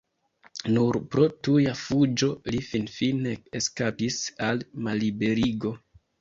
Nur 0.75 0.97
pro 1.15 1.25
tuja 1.47 1.73
fuĝo 1.81 2.29
li 2.55 2.61
finfine 2.69 3.35
eskapis 3.61 4.17
al 4.49 4.65
malliberigo. 4.89 5.77